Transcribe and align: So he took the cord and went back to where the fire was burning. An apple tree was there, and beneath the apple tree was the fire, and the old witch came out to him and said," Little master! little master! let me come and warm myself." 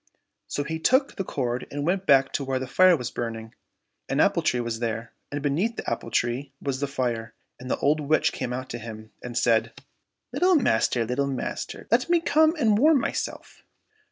So 0.47 0.63
he 0.63 0.79
took 0.79 1.15
the 1.15 1.23
cord 1.23 1.67
and 1.69 1.85
went 1.85 2.07
back 2.07 2.33
to 2.33 2.43
where 2.43 2.57
the 2.57 2.65
fire 2.65 2.97
was 2.97 3.11
burning. 3.11 3.53
An 4.09 4.19
apple 4.19 4.41
tree 4.41 4.59
was 4.59 4.79
there, 4.79 5.13
and 5.31 5.43
beneath 5.43 5.75
the 5.75 5.87
apple 5.87 6.09
tree 6.09 6.53
was 6.59 6.79
the 6.79 6.87
fire, 6.87 7.35
and 7.59 7.69
the 7.69 7.77
old 7.77 7.99
witch 7.99 8.33
came 8.33 8.51
out 8.51 8.67
to 8.71 8.79
him 8.79 9.11
and 9.21 9.37
said," 9.37 9.73
Little 10.33 10.55
master! 10.55 11.05
little 11.05 11.27
master! 11.27 11.87
let 11.91 12.09
me 12.09 12.19
come 12.19 12.55
and 12.55 12.79
warm 12.79 12.99
myself." 12.99 13.61